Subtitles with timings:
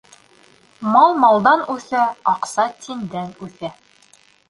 [0.95, 3.75] Мал малдан үҫә, аҡса тиндән үҫә.